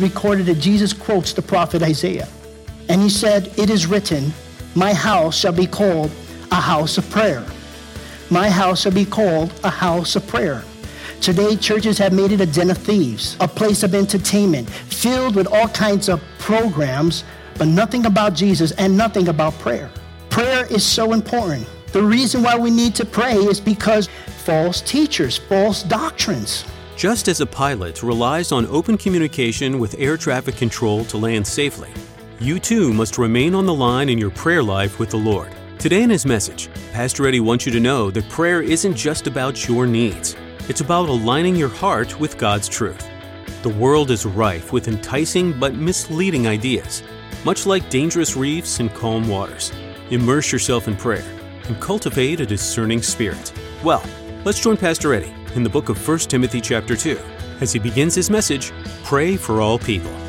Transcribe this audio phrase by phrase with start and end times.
[0.00, 2.28] Recorded that Jesus quotes the prophet Isaiah.
[2.88, 4.32] And he said, It is written,
[4.74, 6.10] My house shall be called
[6.50, 7.44] a house of prayer.
[8.30, 10.64] My house shall be called a house of prayer.
[11.20, 15.46] Today, churches have made it a den of thieves, a place of entertainment, filled with
[15.46, 17.24] all kinds of programs,
[17.58, 19.90] but nothing about Jesus and nothing about prayer.
[20.30, 21.68] Prayer is so important.
[21.92, 24.08] The reason why we need to pray is because
[24.44, 26.64] false teachers, false doctrines,
[27.00, 31.88] just as a pilot relies on open communication with air traffic control to land safely,
[32.38, 35.48] you too must remain on the line in your prayer life with the Lord.
[35.78, 39.66] Today in his message, Pastor Eddie wants you to know that prayer isn't just about
[39.66, 40.36] your needs,
[40.68, 43.08] it's about aligning your heart with God's truth.
[43.62, 47.02] The world is rife with enticing but misleading ideas,
[47.46, 49.72] much like dangerous reefs and calm waters.
[50.10, 51.24] Immerse yourself in prayer
[51.66, 53.54] and cultivate a discerning spirit.
[53.82, 54.04] Well,
[54.44, 57.18] let's join Pastor Eddie in the book of 1 Timothy chapter 2
[57.60, 58.72] as he begins his message,
[59.04, 60.19] Pray for all people.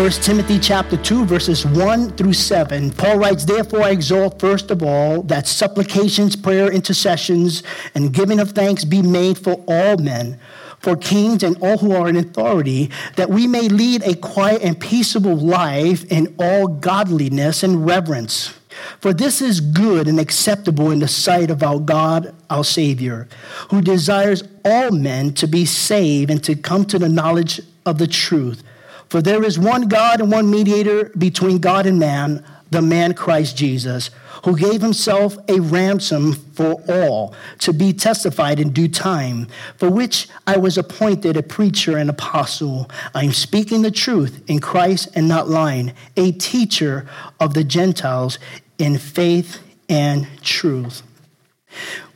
[0.00, 4.82] First Timothy chapter 2 verses 1 through 7 Paul writes therefore I exhort first of
[4.82, 7.62] all that supplications prayer intercessions
[7.94, 10.40] and giving of thanks be made for all men
[10.78, 14.80] for kings and all who are in authority that we may lead a quiet and
[14.80, 18.58] peaceable life in all godliness and reverence
[19.00, 23.28] for this is good and acceptable in the sight of our God, our Savior,
[23.68, 28.06] who desires all men to be saved and to come to the knowledge of the
[28.06, 28.62] truth.
[29.10, 33.56] For there is one God and one mediator between God and man, the man Christ
[33.56, 34.10] Jesus,
[34.44, 40.28] who gave himself a ransom for all to be testified in due time, for which
[40.46, 42.88] I was appointed a preacher and apostle.
[43.12, 47.04] I am speaking the truth in Christ and not lying, a teacher
[47.40, 48.38] of the Gentiles
[48.78, 51.02] in faith and truth.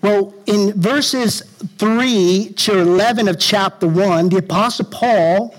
[0.00, 1.40] Well, in verses
[1.78, 5.56] 3 to 11 of chapter 1, the Apostle Paul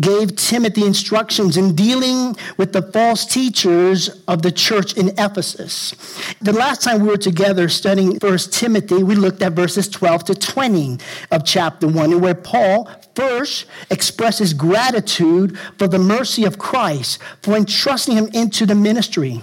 [0.00, 5.94] gave Timothy instructions in dealing with the false teachers of the church in Ephesus.
[6.40, 10.34] The last time we were together studying First Timothy, we looked at verses 12 to
[10.34, 10.98] 20
[11.30, 18.16] of chapter 1, where Paul first expresses gratitude for the mercy of Christ for entrusting
[18.16, 19.42] him into the ministry.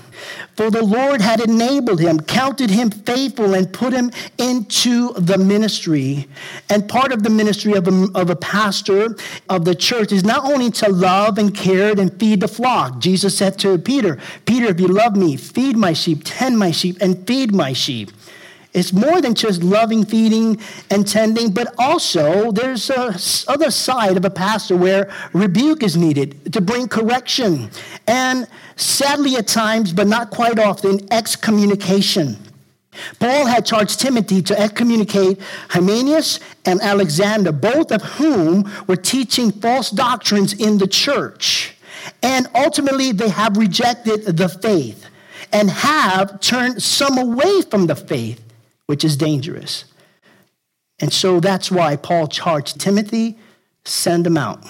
[0.58, 6.28] For the Lord had enabled him, counted him faithful, and put him into the ministry.
[6.70, 9.16] And part of the ministry of a, of a pastor
[9.50, 12.98] of the church is not only to love and care and feed the flock.
[12.98, 16.98] Jesus said to Peter, Peter, if you love me, feed my sheep, tend my sheep,
[17.02, 18.10] and feed my sheep.
[18.78, 20.60] It's more than just loving, feeding,
[20.92, 23.18] and tending, but also there's a
[23.48, 27.72] other side of a pastor where rebuke is needed to bring correction.
[28.06, 32.38] And sadly, at times, but not quite often, excommunication.
[33.20, 39.90] Paul had charged Timothy to excommunicate Hymenaeus and Alexander, both of whom were teaching false
[39.90, 41.76] doctrines in the church.
[42.22, 45.04] And ultimately, they have rejected the faith
[45.52, 48.44] and have turned some away from the faith
[48.88, 49.86] which is dangerous.
[51.00, 53.38] And so that's why Paul charged Timothy
[53.86, 54.66] send them out.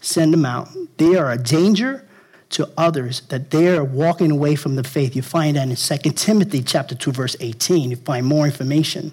[0.00, 0.68] Send them out.
[0.98, 2.06] They are a danger
[2.50, 5.16] to others that they are walking away from the faith.
[5.16, 7.90] You find that in 2 Timothy chapter 2 verse 18.
[7.90, 9.12] You find more information.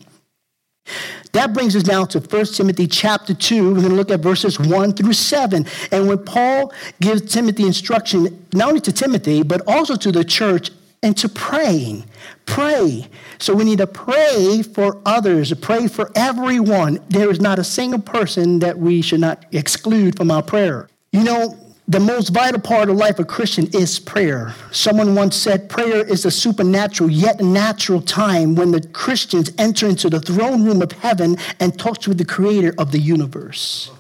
[1.34, 3.68] That brings us now to 1 Timothy chapter 2.
[3.68, 5.66] We're going to look at verses 1 through 7.
[5.92, 10.72] And when Paul gives Timothy instruction, not only to Timothy, but also to the church
[11.04, 12.06] and to praying.
[12.48, 13.08] Pray.
[13.38, 17.00] So we need to pray for others, pray for everyone.
[17.10, 20.90] There is not a single person that we should not exclude from our prayer.
[21.12, 21.56] You know,
[21.90, 24.54] the most vital part of life of a Christian is prayer.
[24.72, 30.10] Someone once said prayer is a supernatural yet natural time when the Christians enter into
[30.10, 33.92] the throne room of heaven and talk with the creator of the universe.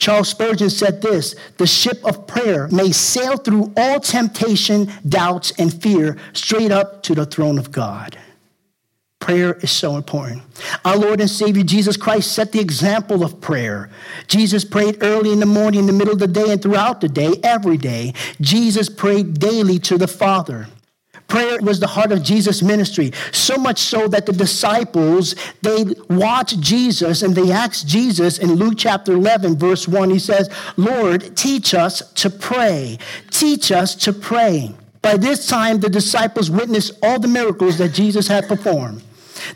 [0.00, 5.72] Charles Spurgeon said this The ship of prayer may sail through all temptation, doubts, and
[5.72, 8.18] fear straight up to the throne of God.
[9.20, 10.42] prayer is so important.
[10.84, 13.90] Our Lord and Savior Jesus Christ set the example of prayer.
[14.26, 17.08] Jesus prayed early in the morning, in the middle of the day, and throughout the
[17.08, 18.14] day, every day.
[18.40, 20.66] Jesus prayed daily to the Father.
[21.30, 26.60] Prayer was the heart of Jesus' ministry, so much so that the disciples, they watched
[26.60, 31.72] Jesus and they asked Jesus in Luke chapter 11, verse 1, he says, Lord, teach
[31.72, 32.98] us to pray.
[33.30, 34.74] Teach us to pray.
[35.02, 39.00] By this time, the disciples witnessed all the miracles that Jesus had performed.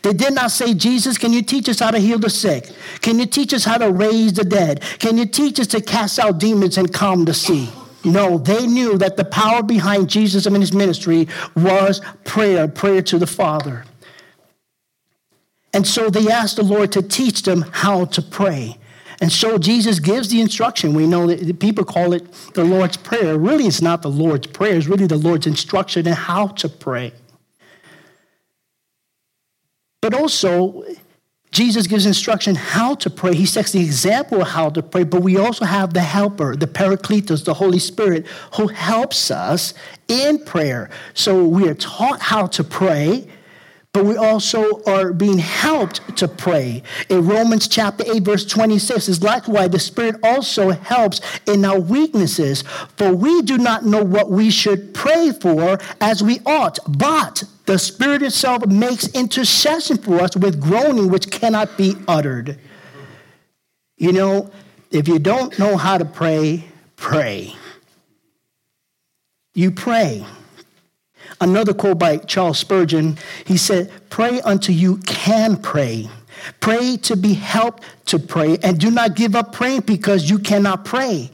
[0.02, 2.70] They did not say, Jesus, can you teach us how to heal the sick?
[3.00, 4.80] Can you teach us how to raise the dead?
[5.00, 7.68] Can you teach us to cast out demons and calm the sea?
[8.04, 13.18] No, they knew that the power behind Jesus and his ministry was prayer, prayer to
[13.18, 13.84] the Father.
[15.72, 18.78] And so they asked the Lord to teach them how to pray.
[19.20, 20.94] And so Jesus gives the instruction.
[20.94, 23.38] We know that people call it the Lord's Prayer.
[23.38, 27.12] Really, it's not the Lord's Prayer, it's really the Lord's instruction in how to pray.
[30.00, 30.84] But also,
[31.54, 33.32] Jesus gives instruction how to pray.
[33.32, 36.66] He sets the example of how to pray, but we also have the helper, the
[36.66, 39.72] Paracletos, the Holy Spirit, who helps us
[40.08, 40.90] in prayer.
[41.14, 43.28] So we are taught how to pray,
[43.94, 46.82] but we also are being helped to pray.
[47.08, 52.64] In Romans chapter 8, verse 26 is likewise the Spirit also helps in our weaknesses,
[52.96, 57.78] for we do not know what we should pray for as we ought, but the
[57.78, 62.58] Spirit itself makes intercession for us with groaning which cannot be uttered.
[63.96, 64.50] You know,
[64.90, 66.64] if you don't know how to pray,
[66.96, 67.54] pray.
[69.54, 70.26] You pray.
[71.40, 76.08] Another quote by Charles Spurgeon, he said, Pray until you can pray.
[76.60, 80.84] Pray to be helped to pray, and do not give up praying because you cannot
[80.84, 81.30] pray.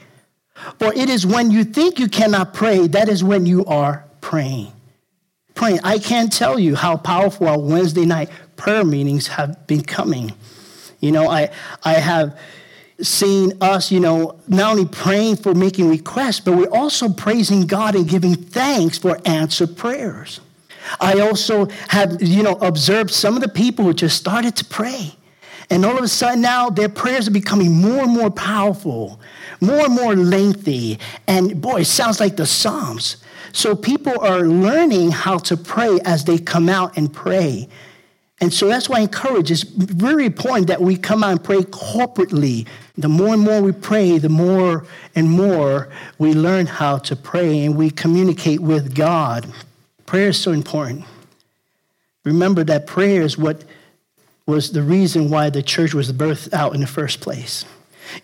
[0.79, 4.73] For it is when you think you cannot pray, that is when you are praying
[5.61, 5.81] praying.
[5.85, 10.33] I can't tell you how powerful our Wednesday night prayer meetings have been coming.
[11.01, 11.51] You know, I,
[11.85, 12.39] I have
[13.03, 17.95] seen us, you know, not only praying for making requests, but we're also praising God
[17.95, 20.41] and giving thanks for answered prayers.
[21.01, 25.15] I also have, you know, observed some of the people who just started to pray.
[25.69, 29.21] And all of a sudden now their prayers are becoming more and more powerful,
[29.61, 30.99] more and more lengthy.
[31.29, 33.19] And boy, it sounds like the Psalms.
[33.53, 37.69] So people are learning how to pray as they come out and pray.
[38.41, 39.51] And so that's why I encourage.
[39.51, 42.67] It's very important that we come out and pray corporately.
[42.97, 45.89] The more and more we pray, the more and more
[46.19, 49.47] we learn how to pray and we communicate with God.
[50.07, 51.05] Prayer is so important.
[52.25, 53.65] Remember that prayer is what
[54.47, 57.65] was the reason why the church was birthed out in the first place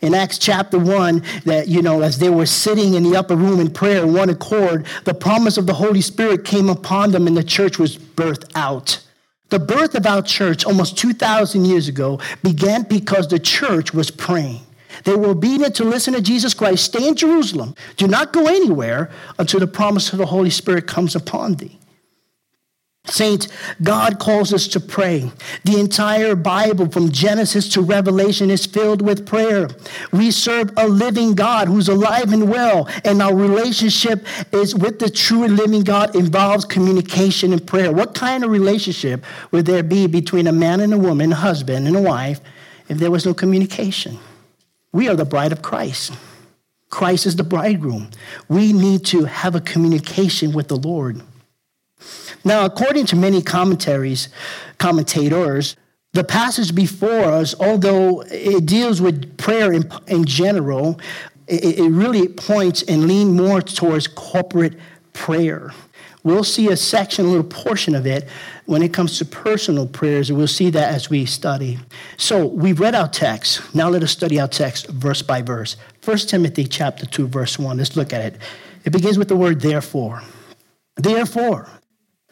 [0.00, 3.60] in Acts chapter 1 that, you know, as they were sitting in the upper room
[3.60, 7.44] in prayer, one accord, the promise of the Holy Spirit came upon them and the
[7.44, 9.02] church was birthed out.
[9.48, 14.60] The birth of our church almost 2,000 years ago began because the church was praying.
[15.04, 16.84] They were obedient to listen to Jesus Christ.
[16.84, 17.74] Stay in Jerusalem.
[17.96, 21.78] Do not go anywhere until the promise of the Holy Spirit comes upon thee.
[23.16, 23.48] Saints,
[23.82, 25.30] God calls us to pray.
[25.64, 29.68] The entire Bible, from Genesis to Revelation, is filled with prayer.
[30.12, 35.08] We serve a living God who's alive and well, and our relationship is with the
[35.08, 37.90] true and living God involves communication and prayer.
[37.90, 41.86] What kind of relationship would there be between a man and a woman, a husband
[41.86, 42.40] and a wife,
[42.88, 44.18] if there was no communication?
[44.92, 46.12] We are the bride of Christ.
[46.90, 48.10] Christ is the bridegroom.
[48.48, 51.22] We need to have a communication with the Lord.
[52.46, 54.28] Now, according to many commentaries,
[54.78, 55.74] commentators,
[56.12, 61.00] the passage before us, although it deals with prayer in, in general,
[61.48, 64.74] it, it really points and leans more towards corporate
[65.12, 65.72] prayer.
[66.22, 68.28] We'll see a section, a little portion of it
[68.66, 71.80] when it comes to personal prayers, and we'll see that as we study.
[72.16, 73.74] So we've read our text.
[73.74, 75.76] Now let us study our text verse by verse.
[76.04, 77.76] 1 Timothy chapter 2, verse 1.
[77.76, 78.40] Let's look at it.
[78.84, 80.22] It begins with the word therefore.
[80.96, 81.68] Therefore,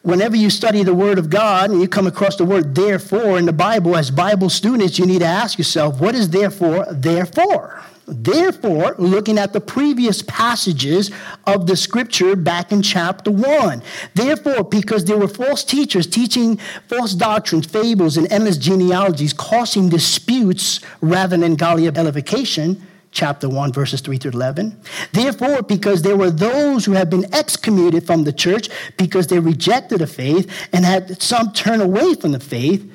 [0.04, 3.46] whenever you study the Word of God and you come across the word therefore in
[3.46, 7.82] the Bible, as Bible students, you need to ask yourself, what is therefore, therefore?
[8.06, 11.11] Therefore, looking at the previous passages
[11.46, 13.82] of the scripture back in chapter 1.
[14.12, 20.80] Therefore, because there were false teachers teaching false doctrines, fables, and endless genealogies, causing disputes
[21.00, 24.78] rather than godly edification, chapter 1, verses 3 through 11.
[25.12, 28.68] Therefore, because there were those who had been excommunicated from the church
[28.99, 32.90] because they rejected the faith and had some turn away from the faith,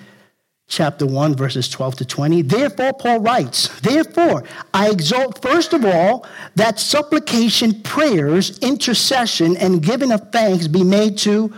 [0.68, 2.44] chapter 1, verses 12 to 20.
[2.44, 10.12] Therefore, Paul writes, Therefore, I exalt first of all that supplication, prayers, intercession, and giving
[10.12, 11.52] of thanks be made to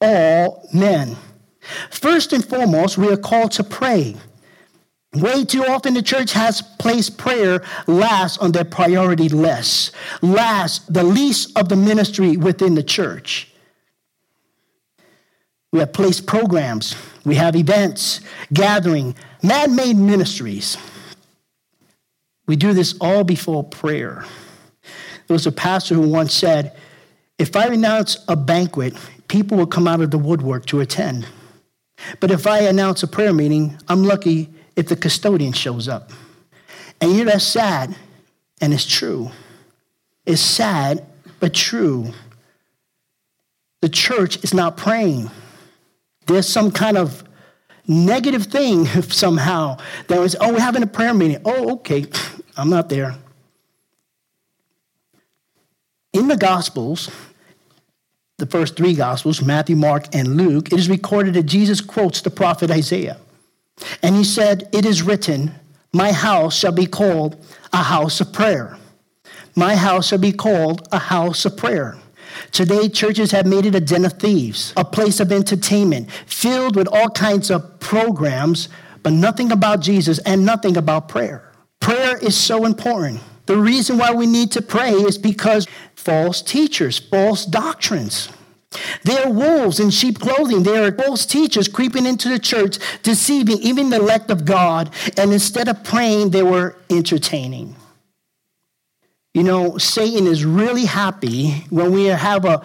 [0.00, 1.16] all men
[1.90, 4.16] First and foremost, we are called to pray.
[5.14, 11.02] Way too often the church has placed prayer last on their priority list, last, the
[11.02, 13.52] least of the ministry within the church.
[15.72, 18.20] We have placed programs, we have events,
[18.52, 20.76] gathering, man made ministries.
[22.46, 24.24] We do this all before prayer.
[25.26, 26.76] There was a pastor who once said,
[27.38, 28.94] If I announce a banquet,
[29.28, 31.26] people will come out of the woodwork to attend.
[32.18, 36.10] But if I announce a prayer meeting, I'm lucky if the custodian shows up.
[37.00, 37.94] And you know, that's sad,
[38.60, 39.30] and it's true.
[40.26, 41.06] It's sad,
[41.38, 42.12] but true.
[43.80, 45.30] The church is not praying.
[46.26, 47.24] There's some kind of
[47.86, 51.40] negative thing somehow that was, oh, we're having a prayer meeting.
[51.44, 52.06] Oh, okay,
[52.56, 53.16] I'm not there.
[56.12, 57.08] In the Gospels,
[58.38, 62.30] the first three Gospels, Matthew, Mark, and Luke, it is recorded that Jesus quotes the
[62.30, 63.18] prophet Isaiah.
[64.02, 65.54] And he said, It is written,
[65.92, 68.76] My house shall be called a house of prayer.
[69.56, 71.96] My house shall be called a house of prayer.
[72.52, 76.88] Today, churches have made it a den of thieves, a place of entertainment, filled with
[76.88, 78.68] all kinds of programs,
[79.02, 81.50] but nothing about Jesus and nothing about prayer.
[81.80, 83.20] Prayer is so important.
[83.46, 88.28] The reason why we need to pray is because false teachers, false doctrines.
[89.02, 90.62] They are wolves in sheep clothing.
[90.62, 94.90] They are false teachers creeping into the church, deceiving even the elect of God.
[95.16, 97.74] And instead of praying, they were entertaining.
[99.34, 102.64] You know, Satan is really happy when we have a,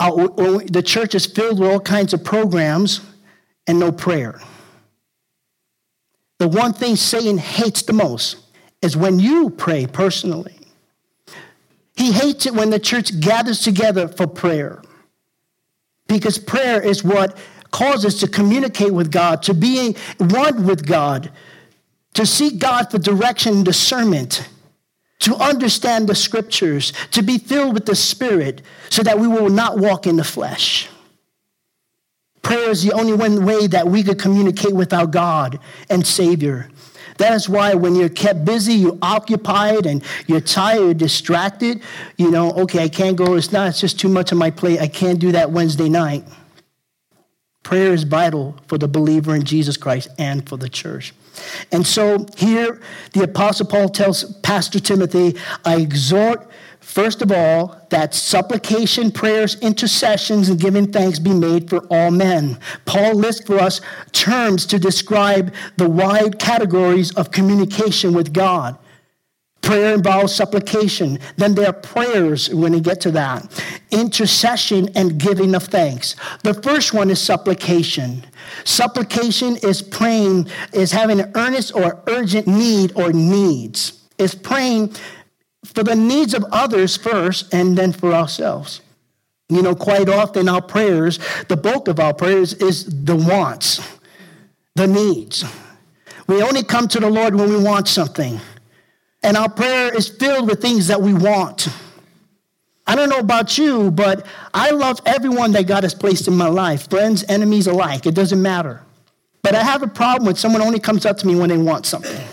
[0.00, 0.10] a
[0.66, 3.00] the church is filled with all kinds of programs
[3.66, 4.40] and no prayer.
[6.38, 8.36] The one thing Satan hates the most
[8.82, 10.58] is when you pray personally.
[11.96, 14.82] He hates it when the church gathers together for prayer.
[16.06, 17.36] Because prayer is what
[17.70, 21.30] causes us to communicate with God, to be one with God,
[22.14, 24.48] to seek God for direction and discernment
[25.24, 29.78] to understand the scriptures, to be filled with the Spirit, so that we will not
[29.78, 30.88] walk in the flesh.
[32.42, 35.58] Prayer is the only one way that we could communicate with our God
[35.88, 36.68] and Savior.
[37.18, 41.82] That is why when you're kept busy, you're occupied, and you're tired, distracted,
[42.16, 44.80] you know, okay, I can't go, it's not, it's just too much on my plate.
[44.80, 46.24] I can't do that Wednesday night.
[47.62, 51.14] Prayer is vital for the believer in Jesus Christ and for the church.
[51.72, 52.80] And so here
[53.12, 56.46] the Apostle Paul tells Pastor Timothy, I exhort,
[56.84, 62.58] first of all, that supplication, prayers, intercessions, and giving thanks be made for all men.
[62.84, 63.80] Paul lists for us
[64.12, 68.78] terms to describe the wide categories of communication with God.
[69.64, 71.18] Prayer involves supplication.
[71.36, 73.64] Then there are prayers when you get to that.
[73.90, 76.16] Intercession and giving of thanks.
[76.42, 78.26] The first one is supplication.
[78.64, 84.06] Supplication is praying, is having an earnest or urgent need or needs.
[84.18, 84.94] It's praying
[85.74, 88.80] for the needs of others first and then for ourselves.
[89.48, 93.80] You know, quite often our prayers, the bulk of our prayers is the wants,
[94.74, 95.44] the needs.
[96.26, 98.40] We only come to the Lord when we want something.
[99.22, 101.68] And our prayer is filled with things that we want.
[102.86, 106.48] I don't know about you, but I love everyone that God has placed in my
[106.48, 108.06] life, friends, enemies alike.
[108.06, 108.82] It doesn't matter.
[109.42, 111.86] But I have a problem when someone only comes up to me when they want
[111.86, 112.26] something.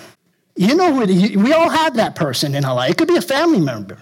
[0.62, 2.92] You know we all have that person in our life.
[2.92, 3.98] It could be a family member.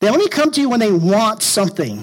[0.00, 2.02] They only come to you when they want something.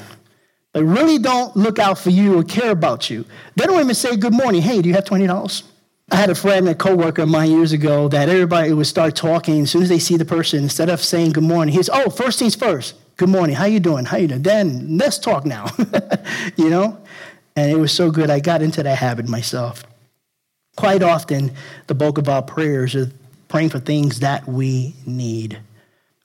[0.71, 3.25] They really don't look out for you or care about you.
[3.57, 4.61] They don't even say good morning.
[4.61, 5.63] Hey, do you have $20?
[6.09, 9.63] I had a friend, a coworker of mine years ago, that everybody would start talking
[9.63, 10.63] as soon as they see the person.
[10.63, 12.95] Instead of saying good morning, he's oh, first things first.
[13.17, 13.57] Good morning.
[13.57, 14.05] How you doing?
[14.05, 14.43] How you doing?
[14.43, 15.65] Then let's talk now.
[16.55, 16.97] you know,
[17.57, 18.29] and it was so good.
[18.29, 19.83] I got into that habit myself.
[20.75, 21.51] Quite often,
[21.87, 23.09] the bulk of our prayers are
[23.47, 25.59] praying for things that we need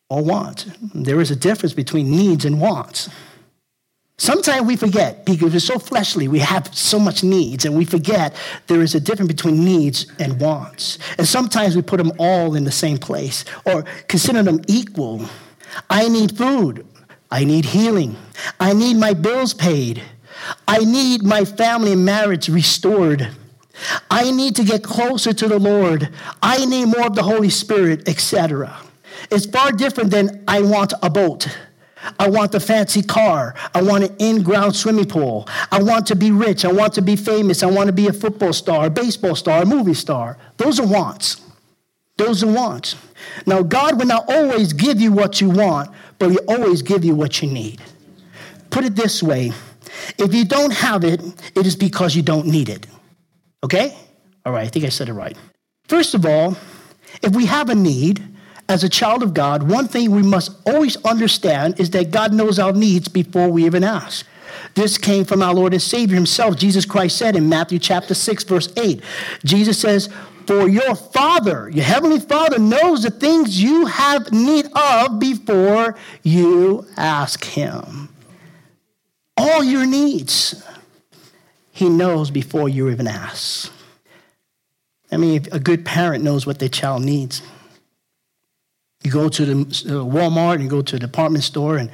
[0.09, 0.67] or want.
[0.95, 3.09] There is a difference between needs and wants.
[4.19, 8.35] Sometimes we forget because we're so fleshly, we have so much needs, and we forget
[8.67, 10.99] there is a difference between needs and wants.
[11.17, 15.25] And sometimes we put them all in the same place or consider them equal.
[15.89, 16.87] I need food.
[17.31, 18.17] I need healing.
[18.59, 20.03] I need my bills paid.
[20.67, 23.29] I need my family and marriage restored.
[24.11, 26.09] I need to get closer to the Lord.
[26.43, 28.77] I need more of the Holy Spirit, etc.
[29.31, 31.49] It's far different than I want a boat.
[32.19, 33.55] I want the fancy car.
[33.75, 35.49] I want an in ground swimming pool.
[35.71, 36.65] I want to be rich.
[36.65, 37.63] I want to be famous.
[37.63, 40.39] I want to be a football star, a baseball star, a movie star.
[40.57, 41.43] Those are wants.
[42.17, 42.97] Those are wants.
[43.47, 47.15] Now, God will not always give you what you want, but He always give you
[47.15, 47.81] what you need.
[48.71, 49.53] Put it this way
[50.19, 51.21] If you don't have it,
[51.57, 52.87] it is because you don't need it.
[53.65, 53.97] Okay?
[54.45, 55.37] All right, I think I said it right.
[55.89, 56.57] First of all,
[57.23, 58.25] if we have a need,
[58.71, 62.61] as a child of God, one thing we must always understand is that God knows
[62.61, 64.25] our needs before we even ask.
[64.75, 66.57] This came from our Lord and Savior himself.
[66.57, 69.03] Jesus Christ said in Matthew chapter 6, verse 8,
[69.45, 70.09] Jesus says,
[70.47, 76.87] For your Father, your Heavenly Father, knows the things you have need of before you
[76.97, 78.09] ask Him.
[79.37, 80.63] All your needs,
[81.81, 83.73] He knows before you even ask.
[85.11, 87.41] I mean, a good parent knows what their child needs.
[89.03, 91.91] You go to the uh, Walmart and you go to a department store, and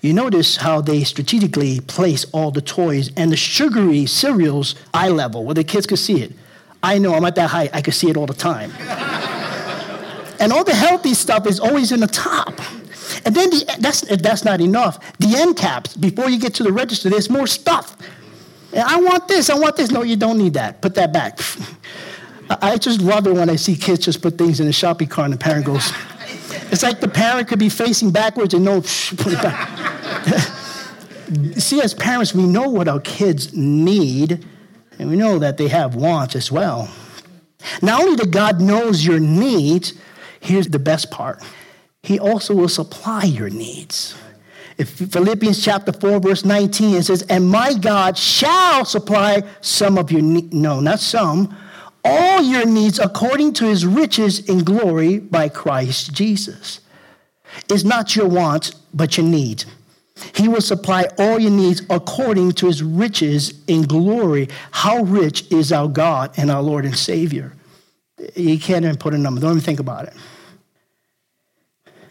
[0.00, 5.44] you notice how they strategically place all the toys and the sugary cereals eye level
[5.44, 6.32] where the kids could see it.
[6.82, 8.72] I know I'm at that height, I can see it all the time.
[10.40, 12.58] and all the healthy stuff is always in the top.
[13.24, 14.98] And then the, that's, that's not enough.
[15.18, 17.96] The end caps, before you get to the register, there's more stuff.
[18.76, 19.90] I want this, I want this.
[19.90, 20.82] No, you don't need that.
[20.82, 21.40] Put that back.
[22.50, 25.26] I just love it when I see kids just put things in the shopping cart
[25.26, 25.92] and the parent goes,
[26.70, 28.80] it's like the parent could be facing backwards and no,
[29.16, 29.68] put it back.
[31.58, 34.46] See, as parents, we know what our kids need,
[34.98, 36.88] and we know that they have wants as well.
[37.82, 39.92] Not only that God knows your needs,
[40.40, 41.42] here's the best part
[42.02, 44.16] He also will supply your needs.
[44.78, 50.10] If Philippians chapter 4, verse 19, it says, And my God shall supply some of
[50.12, 50.22] your.
[50.22, 51.54] No, not some
[52.04, 56.80] all your needs according to his riches in glory by Christ Jesus.
[57.68, 59.66] It's not your wants, but your needs.
[60.34, 64.48] He will supply all your needs according to his riches in glory.
[64.70, 67.52] How rich is our God and our Lord and Savior?
[68.34, 69.40] You can't even put a number.
[69.40, 70.14] Don't even think about it.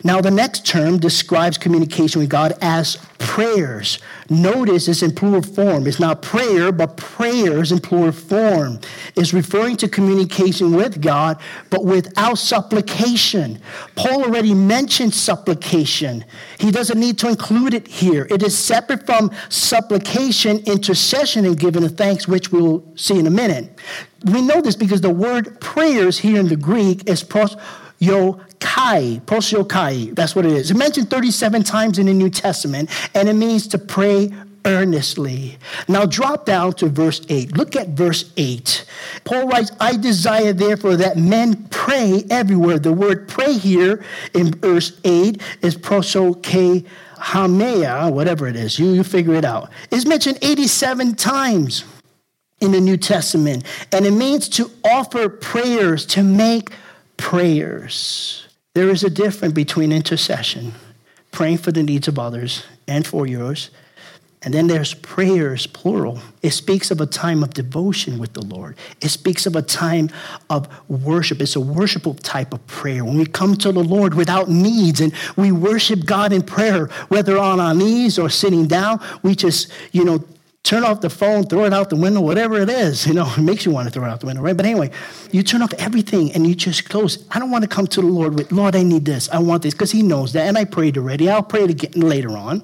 [0.03, 3.99] Now, the next term describes communication with God as prayers.
[4.29, 5.87] Notice it's in plural form.
[5.87, 8.79] It's not prayer, but prayers in plural form.
[9.15, 11.39] It's referring to communication with God,
[11.69, 13.59] but without supplication.
[13.95, 16.25] Paul already mentioned supplication.
[16.59, 18.27] He doesn't need to include it here.
[18.29, 23.31] It is separate from supplication, intercession, and giving of thanks, which we'll see in a
[23.31, 23.79] minute.
[24.25, 27.55] We know this because the word prayers here in the Greek is pros
[27.99, 30.15] yo kai, prosyokai.
[30.15, 30.71] That's what it is.
[30.71, 34.31] It's mentioned 37 times in the New Testament, and it means to pray
[34.65, 35.57] earnestly.
[35.87, 37.55] Now drop down to verse 8.
[37.57, 38.85] Look at verse 8.
[39.23, 42.77] Paul writes, I desire therefore that men pray everywhere.
[42.77, 46.85] The word pray here in verse 8 is prosoke
[47.17, 48.77] hamea, whatever it is.
[48.77, 49.69] You, you figure it out.
[49.89, 51.85] It's mentioned 87 times
[52.59, 56.71] in the New Testament, and it means to offer prayers, to make
[57.17, 58.47] prayers.
[58.73, 60.73] There is a difference between intercession,
[61.31, 63.69] praying for the needs of others and for yours,
[64.43, 66.19] and then there's prayers, plural.
[66.43, 68.77] It speaks of a time of devotion with the Lord.
[69.01, 70.09] It speaks of a time
[70.49, 71.41] of worship.
[71.41, 73.03] It's a worshipful type of prayer.
[73.03, 77.37] When we come to the Lord without needs and we worship God in prayer, whether
[77.37, 80.23] on our knees or sitting down, we just, you know,
[80.63, 83.07] turn off the phone, throw it out the window, whatever it is.
[83.07, 84.55] You know, it makes you want to throw it out the window, right?
[84.55, 84.91] But anyway,
[85.31, 87.25] you turn off everything and you just close.
[87.31, 89.29] I don't want to come to the Lord with, Lord, I need this.
[89.29, 90.47] I want this, because He knows that.
[90.47, 91.29] And I prayed already.
[91.29, 92.63] I'll pray again later on.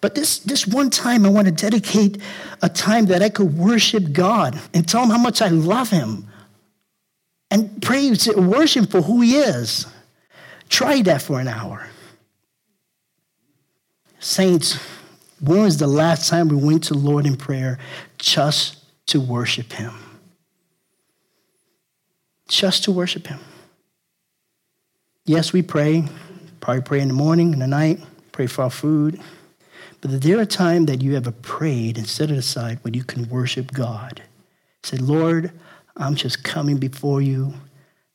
[0.00, 2.20] But this, this one time, I want to dedicate
[2.60, 6.28] a time that I could worship God and tell Him how much I love Him
[7.52, 9.86] and praise, worship for who He is.
[10.68, 11.86] Try that for an hour.
[14.18, 14.78] Saints,
[15.42, 17.78] when was the last time we went to the Lord in prayer
[18.16, 18.76] just
[19.06, 19.92] to worship Him?
[22.48, 23.40] Just to worship Him.
[25.24, 26.08] Yes, we pray.
[26.60, 27.98] Probably pray in the morning, in the night,
[28.30, 29.20] pray for our food.
[30.00, 33.28] But there a time that you ever prayed and set it aside when you can
[33.28, 34.22] worship God?
[34.84, 35.50] Say, Lord,
[35.96, 37.52] I'm just coming before you.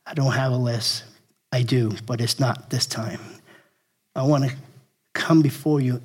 [0.05, 1.03] I don't have a list.
[1.51, 3.19] I do, but it's not this time.
[4.15, 4.55] I want to
[5.13, 6.01] come before you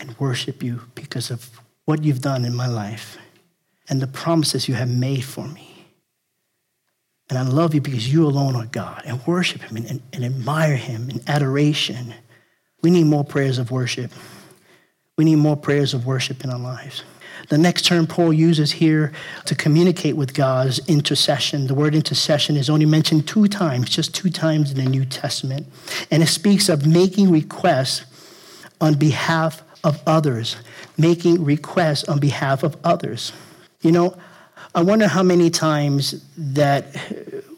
[0.00, 1.50] and worship you because of
[1.84, 3.16] what you've done in my life
[3.88, 5.86] and the promises you have made for me.
[7.28, 10.24] And I love you because you alone are God and worship Him and, and, and
[10.24, 12.14] admire Him in adoration.
[12.82, 14.12] We need more prayers of worship.
[15.16, 17.02] We need more prayers of worship in our lives.
[17.48, 19.12] The next term Paul uses here
[19.44, 21.66] to communicate with God is intercession.
[21.66, 25.66] The word intercession is only mentioned two times, just two times in the New Testament.
[26.10, 28.04] And it speaks of making requests
[28.80, 30.56] on behalf of others,
[30.98, 33.32] making requests on behalf of others.
[33.80, 34.16] You know,
[34.74, 36.84] I wonder how many times that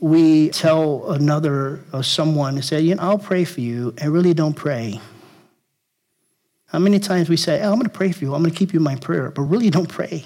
[0.00, 4.34] we tell another or someone to say, you know, I'll pray for you, and really
[4.34, 5.00] don't pray.
[6.66, 8.58] How many times we say, oh, I'm going to pray for you, I'm going to
[8.58, 10.24] keep you in my prayer, but really don't pray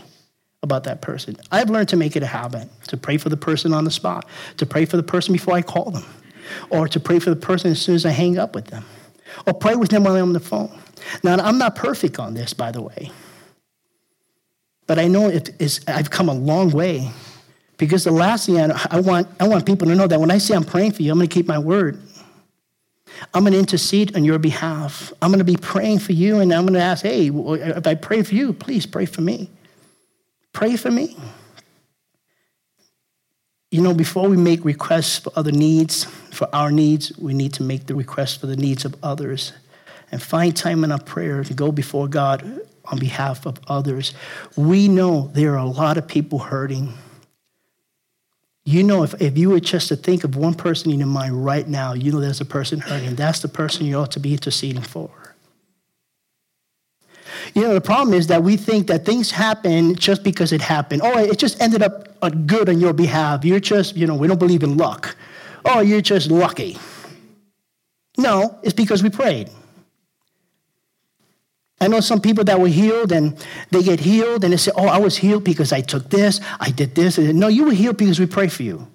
[0.64, 1.36] about that person.
[1.52, 4.26] I've learned to make it a habit to pray for the person on the spot,
[4.56, 6.04] to pray for the person before I call them,
[6.68, 8.84] or to pray for the person as soon as I hang up with them,
[9.46, 10.70] or pray with them while I'm on the phone.
[11.22, 13.10] Now, I'm not perfect on this, by the way,
[14.86, 17.10] but I know it is, I've come a long way
[17.76, 20.38] because the last thing I, I, want, I want people to know that when I
[20.38, 22.00] say I'm praying for you, I'm going to keep my word.
[23.34, 25.12] I'm going to intercede on your behalf.
[25.20, 27.94] I'm going to be praying for you, and I'm going to ask, hey, if I
[27.94, 29.50] pray for you, please pray for me.
[30.52, 31.16] Pray for me.
[33.72, 37.62] You know, before we make requests for other needs, for our needs, we need to
[37.62, 39.54] make the request for the needs of others
[40.10, 44.12] and find time in our prayer to go before God on behalf of others.
[44.56, 46.92] We know there are a lot of people hurting.
[48.66, 51.42] You know, if, if you were just to think of one person in your mind
[51.42, 53.14] right now, you know there's a person hurting.
[53.14, 55.10] That's the person you ought to be interceding for.
[57.54, 61.02] You know, the problem is that we think that things happen just because it happened.
[61.04, 63.44] Oh, it just ended up uh, good on your behalf.
[63.44, 65.16] You're just, you know, we don't believe in luck.
[65.64, 66.78] Oh, you're just lucky.
[68.16, 69.50] No, it's because we prayed.
[71.80, 73.36] I know some people that were healed and
[73.70, 76.70] they get healed and they say, Oh, I was healed because I took this, I
[76.70, 77.18] did this.
[77.18, 78.86] No, you were healed because we prayed for you.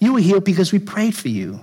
[0.00, 1.60] You were healed because we prayed for you.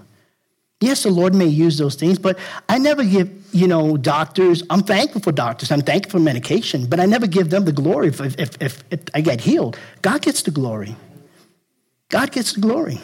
[0.80, 2.40] Yes, the Lord may use those things, but
[2.70, 7.00] I never give, you know, doctors, I'm thankful for doctors, I'm thankful for medication, but
[7.00, 9.78] I never give them the glory if, if, if, if I get healed.
[10.02, 10.96] God gets the glory.
[12.10, 13.00] God gets the glory.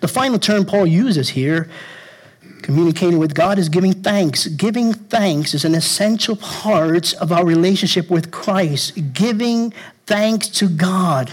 [0.00, 1.70] The final term Paul uses here
[2.62, 4.46] Communicating with God is giving thanks.
[4.46, 9.12] Giving thanks is an essential part of our relationship with Christ.
[9.12, 9.74] Giving
[10.06, 11.30] thanks to God.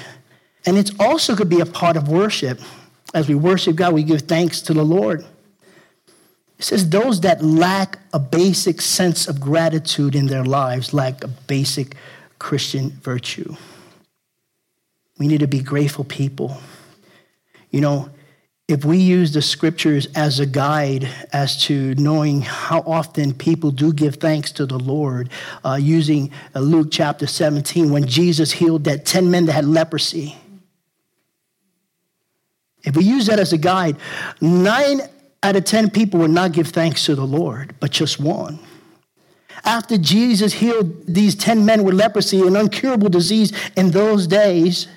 [0.65, 2.59] And it also could be a part of worship.
[3.13, 5.23] As we worship God, we give thanks to the Lord.
[6.59, 11.29] It says, those that lack a basic sense of gratitude in their lives lack a
[11.29, 11.95] basic
[12.37, 13.55] Christian virtue.
[15.17, 16.57] We need to be grateful people.
[17.71, 18.09] You know,
[18.67, 23.93] if we use the scriptures as a guide as to knowing how often people do
[23.93, 25.29] give thanks to the Lord,
[25.63, 30.35] uh, using uh, Luke chapter 17, when Jesus healed that 10 men that had leprosy.
[32.83, 33.95] If we use that as a guide,
[34.41, 35.01] nine
[35.43, 38.59] out of 10 people would not give thanks to the Lord, but just one.
[39.63, 44.87] After Jesus healed these 10 men with leprosy, an incurable disease in those days,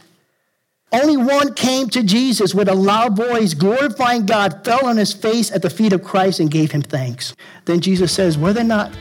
[0.93, 5.51] only one came to Jesus with a loud voice, glorifying God, fell on his face
[5.51, 7.35] at the feet of Christ and gave him thanks.
[7.65, 8.93] Then Jesus says, Were there not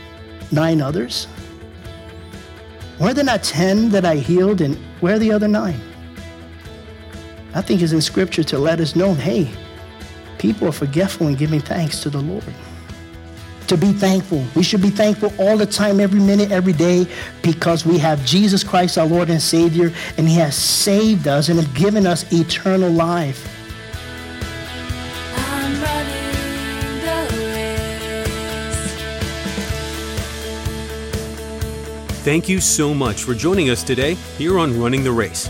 [0.50, 1.28] nine others?
[2.98, 4.62] Were there not ten that I healed?
[4.62, 5.80] And where are the other nine?
[7.54, 9.50] I think it's in scripture to let us know hey,
[10.42, 12.42] people are forgetful in giving thanks to the Lord
[13.68, 14.44] to be thankful.
[14.56, 17.06] We should be thankful all the time, every minute, every day,
[17.42, 21.60] because we have Jesus Christ, our Lord and Savior, and He has saved us and
[21.60, 23.48] has given us eternal life.
[32.24, 35.48] Thank you so much for joining us today here on Running the Race.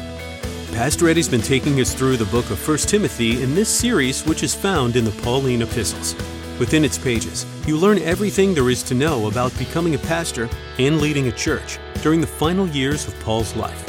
[0.82, 4.42] Pastor Eddie's been taking us through the book of 1 Timothy in this series, which
[4.42, 6.16] is found in the Pauline epistles.
[6.58, 11.00] Within its pages, you learn everything there is to know about becoming a pastor and
[11.00, 13.86] leading a church during the final years of Paul's life.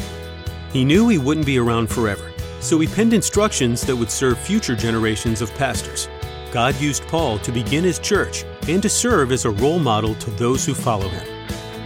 [0.72, 4.76] He knew he wouldn't be around forever, so he penned instructions that would serve future
[4.76, 6.08] generations of pastors.
[6.52, 10.30] God used Paul to begin his church and to serve as a role model to
[10.30, 11.28] those who follow him.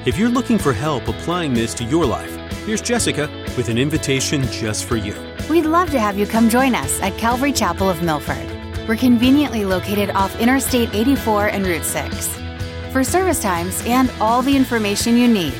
[0.05, 4.43] If you're looking for help applying this to your life, here's Jessica with an invitation
[4.51, 5.13] just for you.
[5.49, 8.47] We'd love to have you come join us at Calvary Chapel of Milford.
[8.87, 12.29] We're conveniently located off Interstate 84 and Route 6.
[12.91, 15.53] For service times and all the information you need,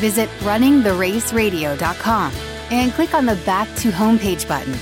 [0.00, 2.32] visit runningtheraceradio.com
[2.70, 4.74] and click on the Back to Homepage button.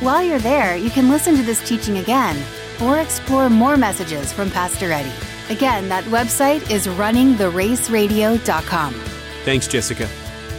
[0.00, 2.36] While you're there, you can listen to this teaching again
[2.82, 5.12] or explore more messages from Pastor Eddie.
[5.50, 8.94] Again, that website is runningtheraceradio.com.
[9.44, 10.08] Thanks, Jessica.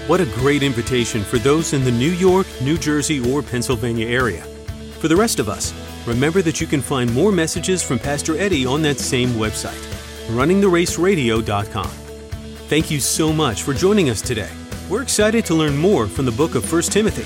[0.08, 4.44] What a great invitation for those in the New York, New Jersey, or Pennsylvania area.
[5.00, 5.74] For the rest of us,
[6.06, 9.82] Remember that you can find more messages from Pastor Eddie on that same website,
[10.28, 11.90] runningtheraceradio.com.
[12.68, 14.52] Thank you so much for joining us today.
[14.88, 17.24] We're excited to learn more from the book of 1 Timothy.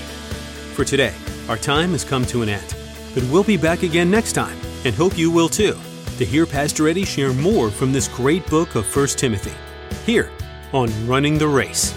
[0.74, 1.12] For today,
[1.48, 2.74] our time has come to an end,
[3.12, 5.78] but we'll be back again next time and hope you will too
[6.16, 9.52] to hear Pastor Eddie share more from this great book of 1 Timothy
[10.06, 10.30] here
[10.72, 11.94] on Running the Race.